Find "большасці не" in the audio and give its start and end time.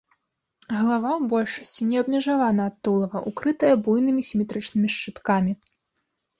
1.33-1.97